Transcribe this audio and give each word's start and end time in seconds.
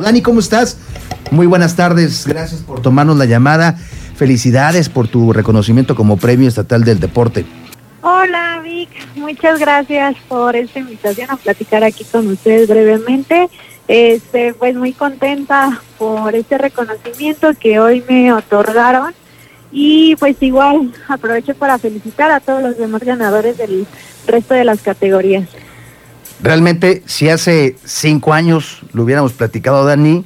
Dani, 0.00 0.22
¿cómo 0.22 0.40
estás? 0.40 0.78
Muy 1.30 1.46
buenas 1.46 1.76
tardes, 1.76 2.26
gracias 2.26 2.62
por 2.62 2.80
tomarnos 2.80 3.16
la 3.16 3.26
llamada. 3.26 3.76
Felicidades 4.16 4.88
por 4.88 5.08
tu 5.08 5.32
reconocimiento 5.32 5.94
como 5.94 6.16
Premio 6.16 6.48
Estatal 6.48 6.84
del 6.84 7.00
Deporte. 7.00 7.44
Hola 8.02 8.60
Vic, 8.64 8.88
muchas 9.16 9.58
gracias 9.58 10.16
por 10.28 10.56
esta 10.56 10.78
invitación 10.78 11.30
a 11.30 11.36
platicar 11.36 11.84
aquí 11.84 12.04
con 12.04 12.26
ustedes 12.28 12.68
brevemente. 12.68 13.48
Este, 13.86 14.52
pues 14.54 14.74
muy 14.74 14.92
contenta 14.92 15.80
por 15.98 16.34
este 16.34 16.58
reconocimiento 16.58 17.54
que 17.58 17.80
hoy 17.80 18.04
me 18.08 18.32
otorgaron 18.32 19.14
y 19.72 20.16
pues 20.16 20.36
igual 20.42 20.92
aprovecho 21.08 21.54
para 21.54 21.78
felicitar 21.78 22.30
a 22.30 22.40
todos 22.40 22.62
los 22.62 22.78
demás 22.78 23.02
ganadores 23.02 23.56
del 23.56 23.86
resto 24.26 24.54
de 24.54 24.64
las 24.64 24.82
categorías. 24.82 25.48
Realmente, 26.40 27.02
si 27.06 27.28
hace 27.28 27.76
cinco 27.84 28.32
años 28.32 28.80
lo 28.92 29.02
hubiéramos 29.04 29.32
platicado, 29.32 29.84
Dani, 29.84 30.24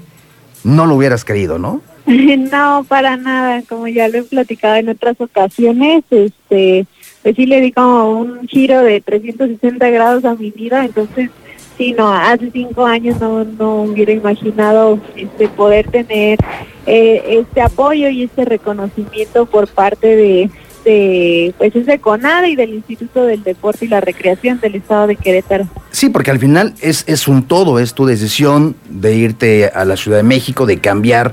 no 0.65 0.87
lo 0.87 0.97
hubieras 0.97 1.25
creído, 1.25 1.59
¿no? 1.59 1.81
no, 2.07 2.85
para 2.89 3.17
nada. 3.17 3.63
Como 3.69 3.89
ya 3.89 4.09
lo 4.09 4.19
he 4.19 4.23
platicado 4.23 4.77
en 4.77 4.89
otras 4.89 5.21
ocasiones, 5.21 6.05
este, 6.11 6.87
pues 7.23 7.37
sí 7.37 7.47
le 7.47 7.61
di 7.61 7.73
como 7.73 8.11
un 8.11 8.47
giro 8.49 8.83
de 8.83 9.01
360 9.01 9.91
grados 9.91 10.25
a 10.25 10.35
mi 10.35 10.51
vida. 10.51 10.85
Entonces, 10.85 11.31
sí, 11.79 11.95
no, 11.97 12.13
hace 12.13 12.51
cinco 12.51 12.85
años 12.85 13.21
no, 13.21 13.45
no 13.45 13.83
hubiera 13.83 14.13
imaginado 14.13 15.01
este 15.17 15.49
poder 15.49 15.89
tener 15.89 16.39
eh, 16.87 17.23
este 17.41 17.63
apoyo 17.63 18.09
y 18.09 18.25
este 18.25 18.45
reconocimiento 18.45 19.47
por 19.47 19.69
parte 19.69 20.17
de, 20.17 20.51
de 20.85 21.55
pues 21.59 21.75
ese 21.75 21.99
CONADE 21.99 22.51
y 22.51 22.57
del 22.57 22.75
Instituto 22.75 23.25
del 23.25 23.43
Deporte 23.43 23.85
y 23.85 23.89
la 23.89 24.01
Recreación 24.01 24.61
del 24.61 24.77
Estado 24.77 25.07
de 25.07 25.17
Querétaro. 25.17 25.69
Sí, 25.91 26.09
porque 26.09 26.31
al 26.31 26.39
final 26.39 26.75
es, 26.81 27.05
es 27.07 27.29
un 27.29 27.45
todo, 27.45 27.79
es 27.79 27.95
tu 27.95 28.07
decisión 28.07 28.77
de 28.89 29.15
irte 29.15 29.71
a 29.75 29.85
la 29.85 29.97
Ciudad 29.97 30.19
de 30.19 30.23
México, 30.23 30.67
de 30.67 30.79
cambiar 30.79 31.33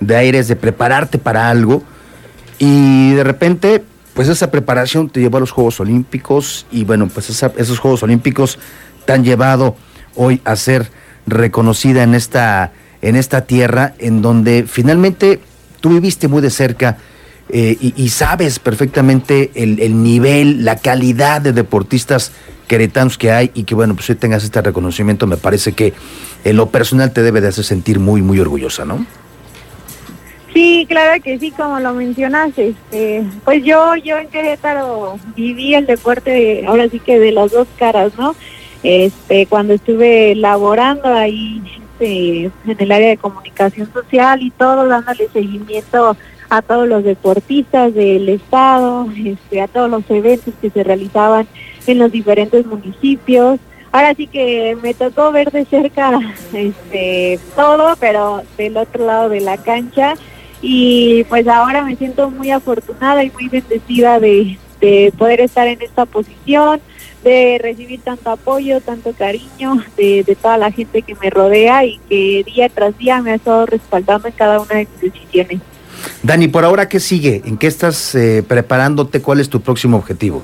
de 0.00 0.16
aires, 0.16 0.48
de 0.48 0.56
prepararte 0.56 1.18
para 1.18 1.50
algo 1.50 1.82
y 2.58 3.12
de 3.12 3.24
repente 3.24 3.82
pues 4.14 4.28
esa 4.28 4.50
preparación 4.50 5.08
te 5.08 5.20
llevó 5.20 5.38
a 5.38 5.40
los 5.40 5.50
Juegos 5.50 5.80
Olímpicos 5.80 6.66
y 6.70 6.84
bueno, 6.84 7.08
pues 7.08 7.30
esos 7.30 7.78
Juegos 7.78 8.02
Olímpicos 8.02 8.58
te 9.06 9.12
han 9.12 9.24
llevado 9.24 9.76
hoy 10.14 10.40
a 10.44 10.56
ser 10.56 10.90
reconocida 11.26 12.02
en 12.02 12.14
esta, 12.14 12.72
en 13.02 13.16
esta 13.16 13.42
tierra 13.42 13.94
en 13.98 14.20
donde 14.20 14.66
finalmente 14.68 15.40
tú 15.80 15.90
viviste 15.90 16.28
muy 16.28 16.42
de 16.42 16.50
cerca 16.50 16.98
eh, 17.52 17.76
y, 17.80 18.08
sabes 18.10 18.58
perfectamente 18.58 19.50
el, 19.54 20.02
nivel, 20.02 20.64
la 20.64 20.76
calidad 20.76 21.40
de 21.40 21.52
deportistas 21.52 22.32
queretanos 22.68 23.18
que 23.18 23.32
hay 23.32 23.50
y 23.54 23.64
que 23.64 23.74
bueno, 23.74 23.94
pues 23.94 24.08
hoy 24.10 24.16
tengas 24.16 24.44
este 24.44 24.62
reconocimiento, 24.62 25.26
me 25.26 25.36
parece 25.36 25.72
que 25.72 25.92
en 26.44 26.56
lo 26.56 26.70
personal 26.70 27.12
te 27.12 27.22
debe 27.22 27.40
de 27.40 27.48
hacer 27.48 27.64
sentir 27.64 27.98
muy, 27.98 28.22
muy 28.22 28.38
orgullosa, 28.38 28.84
¿no? 28.84 29.04
Sí, 30.52 30.86
claro 30.88 31.22
que 31.22 31.38
sí, 31.38 31.50
como 31.50 31.80
lo 31.80 31.94
mencionas, 31.94 32.52
este, 32.56 33.24
pues 33.44 33.64
yo, 33.64 33.94
yo 33.96 34.18
en 34.18 34.28
Querétaro 34.28 35.18
viví 35.36 35.74
el 35.74 35.86
deporte, 35.86 36.64
ahora 36.66 36.88
sí 36.88 37.00
que 37.00 37.18
de 37.18 37.32
las 37.32 37.52
dos 37.52 37.68
caras, 37.78 38.12
¿no? 38.18 38.34
Este, 38.82 39.46
cuando 39.46 39.74
estuve 39.74 40.34
laborando 40.34 41.12
ahí 41.12 41.62
este, 42.00 42.44
en 42.44 42.76
el 42.78 42.92
área 42.92 43.08
de 43.10 43.16
comunicación 43.16 43.92
social 43.92 44.42
y 44.42 44.50
todo, 44.50 44.86
dándole 44.88 45.28
seguimiento 45.32 46.16
a 46.50 46.62
todos 46.62 46.88
los 46.88 47.04
deportistas 47.04 47.94
del 47.94 48.28
estado, 48.28 49.06
este, 49.16 49.60
a 49.60 49.68
todos 49.68 49.88
los 49.88 50.02
eventos 50.10 50.52
que 50.60 50.70
se 50.70 50.82
realizaban 50.82 51.46
en 51.86 51.98
los 51.98 52.10
diferentes 52.12 52.66
municipios. 52.66 53.60
Ahora 53.92 54.14
sí 54.14 54.26
que 54.26 54.76
me 54.82 54.92
tocó 54.94 55.32
ver 55.32 55.50
de 55.50 55.64
cerca 55.64 56.20
este, 56.52 57.38
todo, 57.56 57.94
pero 57.98 58.42
del 58.58 58.76
otro 58.76 59.06
lado 59.06 59.28
de 59.28 59.40
la 59.40 59.56
cancha. 59.56 60.14
Y 60.60 61.24
pues 61.24 61.48
ahora 61.48 61.82
me 61.82 61.96
siento 61.96 62.30
muy 62.30 62.50
afortunada 62.50 63.24
y 63.24 63.30
muy 63.30 63.48
bendecida 63.48 64.20
de, 64.20 64.58
de 64.80 65.12
poder 65.16 65.40
estar 65.40 65.66
en 65.68 65.80
esta 65.82 66.04
posición, 66.04 66.80
de 67.22 67.58
recibir 67.62 68.00
tanto 68.00 68.30
apoyo, 68.30 68.80
tanto 68.80 69.12
cariño 69.12 69.76
de, 69.96 70.36
toda 70.40 70.56
la 70.56 70.72
gente 70.72 71.02
que 71.02 71.14
me 71.14 71.30
rodea 71.30 71.84
y 71.84 71.98
que 72.08 72.42
día 72.44 72.68
tras 72.68 72.96
día 72.98 73.20
me 73.22 73.32
ha 73.32 73.34
estado 73.34 73.66
respaldando 73.66 74.28
en 74.28 74.34
cada 74.34 74.60
una 74.60 74.74
de 74.76 74.88
mis 74.90 75.12
decisiones. 75.12 75.60
Dani, 76.22 76.48
por 76.48 76.64
ahora, 76.64 76.88
¿qué 76.88 77.00
sigue? 77.00 77.40
¿En 77.44 77.56
qué 77.56 77.66
estás 77.66 78.14
eh, 78.14 78.44
preparándote? 78.46 79.22
¿Cuál 79.22 79.40
es 79.40 79.48
tu 79.48 79.60
próximo 79.62 79.96
objetivo? 79.96 80.42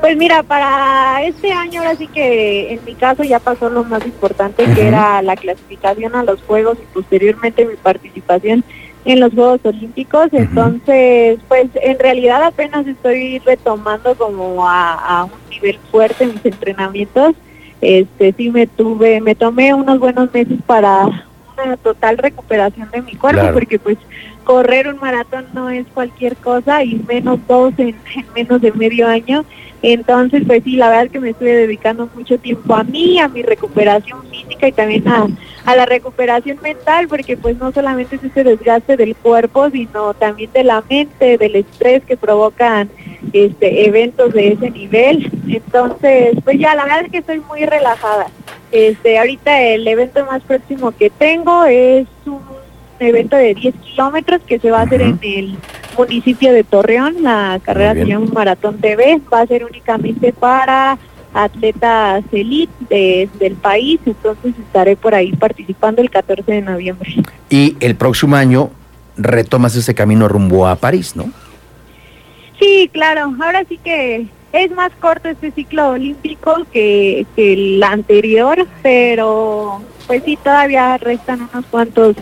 Pues 0.00 0.16
mira, 0.16 0.42
para 0.42 1.22
este 1.24 1.52
año 1.52 1.80
ahora 1.80 1.94
sí 1.94 2.06
que 2.06 2.72
en 2.72 2.84
mi 2.84 2.94
caso 2.94 3.22
ya 3.22 3.38
pasó 3.38 3.68
lo 3.68 3.84
más 3.84 4.04
importante, 4.04 4.64
que 4.74 4.88
era 4.88 5.20
la 5.22 5.36
clasificación 5.36 6.14
a 6.14 6.22
los 6.22 6.42
Juegos 6.42 6.78
y 6.82 6.94
posteriormente 6.94 7.66
mi 7.66 7.76
participación 7.76 8.64
en 9.04 9.20
los 9.20 9.32
Juegos 9.32 9.60
Olímpicos. 9.64 10.28
Entonces, 10.32 11.38
pues 11.48 11.68
en 11.74 11.98
realidad 11.98 12.42
apenas 12.42 12.86
estoy 12.86 13.38
retomando 13.40 14.14
como 14.14 14.66
a, 14.66 14.94
a, 14.94 15.24
un 15.24 15.50
nivel 15.50 15.78
fuerte 15.90 16.26
mis 16.26 16.44
entrenamientos. 16.44 17.34
Este 17.80 18.34
sí 18.36 18.50
me 18.50 18.66
tuve, 18.66 19.20
me 19.20 19.34
tomé 19.34 19.72
unos 19.74 19.98
buenos 19.98 20.32
meses 20.32 20.58
para 20.66 21.26
total 21.82 22.18
recuperación 22.18 22.90
de 22.90 23.02
mi 23.02 23.14
cuerpo, 23.14 23.52
porque 23.52 23.78
pues 23.78 23.98
correr 24.44 24.88
un 24.88 24.98
maratón 24.98 25.46
no 25.52 25.70
es 25.70 25.86
cualquier 25.94 26.36
cosa 26.36 26.82
y 26.82 26.96
menos 27.06 27.38
dos 27.46 27.72
en, 27.78 27.94
menos 28.34 28.60
de 28.60 28.72
medio 28.72 29.06
año. 29.06 29.44
Entonces, 29.82 30.42
pues 30.46 30.62
sí, 30.62 30.76
la 30.76 30.88
verdad 30.88 31.06
es 31.06 31.12
que 31.12 31.20
me 31.20 31.30
estoy 31.30 31.48
dedicando 31.48 32.08
mucho 32.14 32.38
tiempo 32.38 32.74
a 32.74 32.84
mí, 32.84 33.18
a 33.18 33.28
mi 33.28 33.42
recuperación 33.42 34.22
física 34.24 34.68
y 34.68 34.72
también 34.72 35.08
a, 35.08 35.26
a 35.64 35.76
la 35.76 35.86
recuperación 35.86 36.58
mental, 36.62 37.08
porque 37.08 37.38
pues 37.38 37.56
no 37.56 37.72
solamente 37.72 38.16
es 38.16 38.24
ese 38.24 38.44
desgaste 38.44 38.98
del 38.98 39.16
cuerpo, 39.16 39.70
sino 39.70 40.12
también 40.14 40.52
de 40.52 40.64
la 40.64 40.82
mente, 40.88 41.38
del 41.38 41.56
estrés 41.56 42.02
que 42.04 42.18
provocan 42.18 42.90
este 43.32 43.86
eventos 43.86 44.34
de 44.34 44.48
ese 44.48 44.70
nivel. 44.70 45.30
Entonces, 45.48 46.36
pues 46.44 46.58
ya 46.58 46.74
la 46.74 46.84
verdad 46.84 47.04
es 47.06 47.12
que 47.12 47.18
estoy 47.18 47.40
muy 47.40 47.64
relajada. 47.64 48.26
Este, 48.72 49.18
ahorita 49.18 49.60
el 49.62 49.86
evento 49.86 50.24
más 50.26 50.42
próximo 50.42 50.92
que 50.92 51.10
tengo 51.10 51.64
es 51.64 52.06
un 52.26 52.40
evento 53.00 53.36
de 53.36 53.54
10 53.54 53.74
kilómetros 53.76 54.40
que 54.46 54.58
se 54.58 54.70
va 54.70 54.80
a 54.80 54.82
hacer 54.82 55.02
en 55.02 55.18
el 55.22 55.56
municipio 55.96 56.52
de 56.52 56.62
Torreón. 56.64 57.22
La 57.22 57.60
carrera 57.62 57.94
se 57.94 58.06
llama 58.06 58.26
Maratón 58.32 58.78
TV. 58.78 59.20
Va 59.32 59.40
a 59.40 59.46
ser 59.46 59.64
únicamente 59.64 60.32
para 60.32 60.98
atletas 61.34 62.24
elite 62.32 63.28
del 63.38 63.54
país. 63.54 64.00
Entonces 64.06 64.54
estaré 64.58 64.96
por 64.96 65.14
ahí 65.14 65.32
participando 65.32 66.02
el 66.02 66.10
14 66.10 66.52
de 66.52 66.62
noviembre. 66.62 67.16
Y 67.48 67.76
el 67.80 67.96
próximo 67.96 68.36
año 68.36 68.70
retomas 69.16 69.74
ese 69.76 69.94
camino 69.94 70.28
rumbo 70.28 70.66
a 70.66 70.76
París, 70.76 71.16
¿no? 71.16 71.30
Sí, 72.58 72.90
claro. 72.92 73.34
Ahora 73.40 73.64
sí 73.68 73.78
que 73.82 74.26
es 74.52 74.70
más 74.72 74.92
corto 75.00 75.28
este 75.28 75.50
ciclo 75.52 75.90
olímpico 75.90 76.66
que, 76.72 77.26
el 77.36 77.82
anterior, 77.82 78.66
pero 78.82 79.82
pues 80.06 80.22
sí, 80.24 80.36
todavía 80.42 80.98
restan 80.98 81.48
unos 81.52 81.64
cuantos 81.66 82.16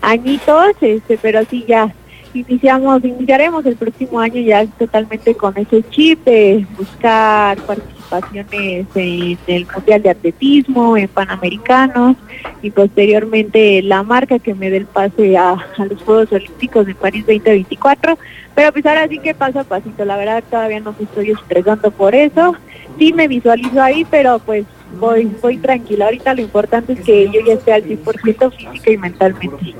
añitos, 0.00 0.68
este, 0.80 1.18
pero 1.18 1.44
sí 1.50 1.64
ya 1.66 1.92
iniciamos, 2.34 3.04
iniciaremos 3.04 3.64
el 3.66 3.76
próximo 3.76 4.20
año 4.20 4.40
ya 4.40 4.66
totalmente 4.66 5.34
con 5.34 5.56
ese 5.56 5.82
chip 5.90 6.24
de 6.24 6.66
buscar 6.76 7.58
participaciones 7.58 8.86
en 8.94 9.38
el 9.46 9.66
Mundial 9.74 10.02
de 10.02 10.10
Atletismo, 10.10 10.96
en 10.96 11.08
Panamericanos 11.08 12.16
y 12.62 12.70
posteriormente 12.70 13.82
la 13.82 14.02
marca 14.02 14.38
que 14.38 14.54
me 14.54 14.70
dé 14.70 14.78
el 14.78 14.86
pase 14.86 15.36
a, 15.36 15.56
los 15.78 16.02
Juegos 16.02 16.32
Olímpicos 16.32 16.86
de 16.86 16.94
París 16.94 17.24
2024 17.26 18.18
pero 18.54 18.72
pues 18.72 18.84
ahora 18.84 19.08
sí 19.08 19.18
que 19.18 19.34
paso 19.34 19.60
a 19.60 19.64
pasito, 19.64 20.04
la 20.04 20.16
verdad 20.16 20.44
todavía 20.48 20.80
no 20.80 20.94
me 20.98 21.04
estoy 21.04 21.30
estresando 21.30 21.90
por 21.90 22.14
eso. 22.14 22.54
Sí 22.98 23.12
me 23.12 23.26
visualizo 23.26 23.80
ahí, 23.82 24.06
pero 24.10 24.38
pues 24.40 24.66
voy 24.98 25.30
voy 25.40 25.58
tranquila. 25.58 26.06
Ahorita 26.06 26.34
lo 26.34 26.42
importante 26.42 26.94
es 26.94 27.00
que 27.00 27.30
yo 27.30 27.40
ya 27.46 27.54
esté 27.54 27.72
al 27.72 27.84
100% 27.84 28.56
física 28.56 28.90
y 28.90 28.98
mentalmente. 28.98 29.74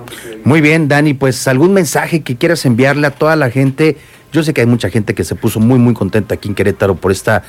Muy 0.45 0.61
bien, 0.61 0.89
Dani, 0.89 1.15
pues 1.15 1.47
algún 1.49 1.73
mensaje 1.73 2.23
que 2.23 2.37
quieras 2.37 2.65
enviarle 2.67 3.07
a 3.07 3.11
toda 3.11 3.37
la 3.37 3.51
gente. 3.51 3.97
Yo 4.33 4.43
sé 4.43 4.55
que 4.55 4.63
hay 4.63 4.67
mucha 4.67 4.91
gente 4.91 5.15
que 5.15 5.25
se 5.25 5.35
puso 5.35 5.61
muy 5.61 5.79
muy 5.79 5.95
contenta 5.95 6.35
aquí 6.35 6.49
en 6.49 6.55
Querétaro 6.55 6.95
por 6.95 7.13
esta 7.13 7.43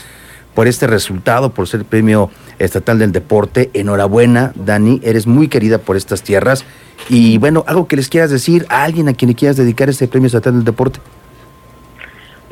por 0.53 0.67
este 0.67 0.87
resultado, 0.87 1.53
por 1.53 1.67
ser 1.67 1.83
premio 1.85 2.29
estatal 2.59 2.99
del 2.99 3.11
deporte. 3.11 3.71
Enhorabuena, 3.73 4.53
Dani, 4.55 5.01
eres 5.03 5.25
muy 5.27 5.47
querida 5.47 5.79
por 5.79 5.97
estas 5.97 6.21
tierras. 6.21 6.63
Y 7.09 7.37
bueno, 7.37 7.63
algo 7.67 7.87
que 7.87 7.95
les 7.95 8.07
quieras 8.07 8.29
decir 8.29 8.65
a 8.69 8.83
alguien 8.83 9.09
a 9.09 9.13
quien 9.13 9.29
le 9.29 9.35
quieras 9.35 9.57
dedicar 9.57 9.89
este 9.89 10.07
premio 10.07 10.27
estatal 10.27 10.53
del 10.53 10.63
deporte. 10.63 10.99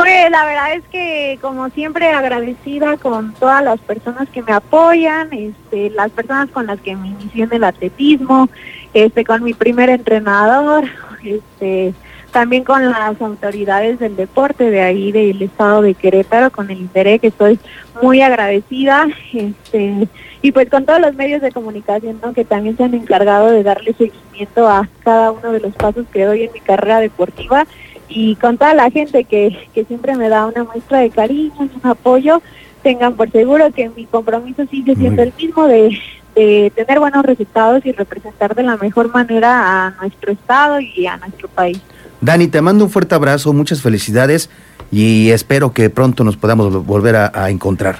Pues 0.02 0.32
la 0.32 0.46
verdad 0.46 0.74
es 0.74 0.84
que 0.92 1.38
como 1.42 1.70
siempre 1.70 2.10
agradecida 2.10 2.98
con 2.98 3.36
todas 3.36 3.64
las 3.64 3.80
personas 3.82 4.28
que 4.30 4.42
me 4.42 4.52
apoyan, 4.52 5.32
este, 5.32 5.92
las 5.92 6.10
personas 6.10 6.50
con 6.50 6.66
las 6.66 6.82
que 6.82 6.96
me 6.96 7.10
inicié 7.10 7.44
en 7.44 7.54
el 7.54 7.64
atletismo, 7.64 8.50
este, 8.96 9.24
con 9.24 9.44
mi 9.44 9.54
primer 9.54 9.92
entrenador, 9.92 10.86
este, 11.24 11.94
también 12.32 12.64
con 12.64 12.84
las 12.90 13.22
autoridades 13.22 14.00
del 14.00 14.16
deporte 14.16 14.72
de 14.72 14.82
ahí 14.82 15.12
del 15.12 15.40
estado 15.40 15.84
de 15.84 15.94
Querétaro, 15.94 16.50
con 16.50 16.72
el 16.72 16.80
interés 16.80 17.22
que 17.22 17.28
estoy 17.28 17.60
muy 18.02 18.24
agradecida, 18.24 19.06
este, 19.32 20.08
y 20.42 20.52
pues 20.52 20.68
con 20.68 20.84
todos 20.84 21.00
los 21.00 21.14
medios 21.14 21.44
de 21.44 21.52
comunicación 21.52 22.20
que 22.34 22.44
también 22.44 22.76
se 22.76 22.86
han 22.86 22.96
encargado 22.96 23.52
de 23.52 23.62
darle 23.62 23.94
seguimiento 23.94 24.68
a 24.68 24.90
cada 25.04 25.32
uno 25.32 25.52
de 25.52 25.60
los 25.60 25.76
pasos 25.76 26.08
que 26.12 26.26
doy 26.26 26.46
en 26.46 26.54
mi 26.54 26.60
carrera 26.60 27.00
deportiva 27.00 27.68
y 28.14 28.36
con 28.36 28.58
toda 28.58 28.74
la 28.74 28.92
gente 28.92 29.24
que, 29.24 29.58
que 29.74 29.86
siempre 29.86 30.16
me 30.16 30.30
da 30.30 30.46
una 30.46 30.64
muestra 30.64 31.00
de 31.00 31.10
cariño, 31.10 31.54
un 31.60 31.90
apoyo, 31.90 32.42
tengan 32.84 33.16
por 33.16 33.32
seguro 33.32 33.72
que 33.72 33.90
mi 33.90 34.06
compromiso 34.06 34.66
sigue 34.68 34.96
siendo 34.96 35.22
el 35.22 35.34
mismo 35.38 35.68
de, 35.68 35.98
de 36.36 36.72
tener 36.76 37.00
buenos 37.00 37.24
resultados 37.26 37.86
y 37.86 37.92
representar 37.92 38.56
de 38.56 38.64
la 38.64 38.78
mejor 38.78 39.14
manera 39.14 39.88
a 39.88 39.92
nuestro 40.02 40.32
estado 40.32 40.80
y 40.80 41.06
a 41.06 41.18
nuestro 41.18 41.48
país. 41.48 41.80
Dani, 42.22 42.48
te 42.48 42.62
mando 42.62 42.86
un 42.86 42.92
fuerte 42.92 43.16
abrazo, 43.16 43.52
muchas 43.54 43.82
felicidades 43.82 44.50
y 44.92 45.32
espero 45.32 45.74
que 45.74 45.90
pronto 45.90 46.24
nos 46.24 46.38
podamos 46.38 46.86
volver 46.86 47.16
a, 47.16 47.50
encontrar. 47.50 48.00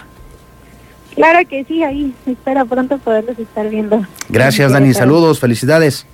Claro 1.16 1.48
que 1.48 1.64
sí, 1.66 1.84
ahí 1.84 2.14
espero 2.26 2.66
pronto 2.66 2.98
poderlos 3.00 3.38
estar 3.40 3.70
viendo. 3.70 4.06
Gracias, 4.30 4.72
Dani. 4.72 4.94
Saludos, 4.94 5.40
felicidades. 5.40 6.06